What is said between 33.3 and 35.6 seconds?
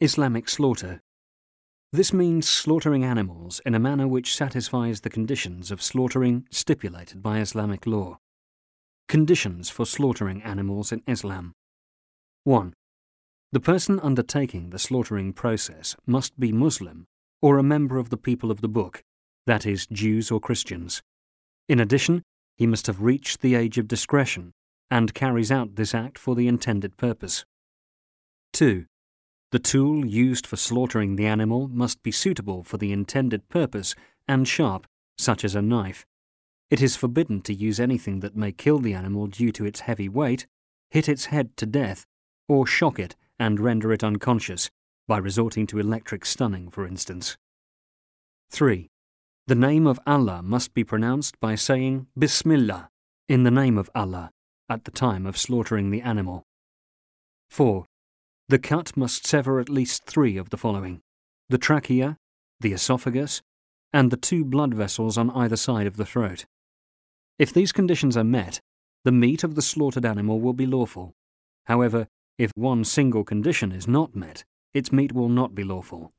purpose and sharp, such as